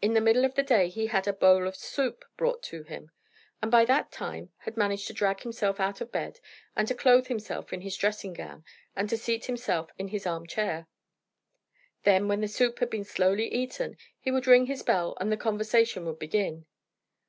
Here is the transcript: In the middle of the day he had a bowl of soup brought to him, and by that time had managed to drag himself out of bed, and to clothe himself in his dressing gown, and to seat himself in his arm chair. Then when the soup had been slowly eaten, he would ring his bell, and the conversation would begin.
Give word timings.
In 0.00 0.14
the 0.14 0.20
middle 0.20 0.44
of 0.44 0.56
the 0.56 0.64
day 0.64 0.88
he 0.88 1.06
had 1.06 1.28
a 1.28 1.32
bowl 1.32 1.68
of 1.68 1.76
soup 1.76 2.24
brought 2.36 2.64
to 2.64 2.82
him, 2.82 3.12
and 3.62 3.70
by 3.70 3.84
that 3.84 4.10
time 4.10 4.50
had 4.56 4.76
managed 4.76 5.06
to 5.06 5.12
drag 5.12 5.42
himself 5.42 5.78
out 5.78 6.00
of 6.00 6.10
bed, 6.10 6.40
and 6.74 6.88
to 6.88 6.96
clothe 6.96 7.28
himself 7.28 7.72
in 7.72 7.82
his 7.82 7.96
dressing 7.96 8.32
gown, 8.32 8.64
and 8.96 9.08
to 9.08 9.16
seat 9.16 9.44
himself 9.44 9.90
in 9.98 10.08
his 10.08 10.26
arm 10.26 10.48
chair. 10.48 10.88
Then 12.02 12.26
when 12.26 12.40
the 12.40 12.48
soup 12.48 12.80
had 12.80 12.90
been 12.90 13.04
slowly 13.04 13.54
eaten, 13.54 13.96
he 14.18 14.32
would 14.32 14.48
ring 14.48 14.66
his 14.66 14.82
bell, 14.82 15.16
and 15.20 15.30
the 15.30 15.36
conversation 15.36 16.06
would 16.06 16.18
begin. 16.18 16.66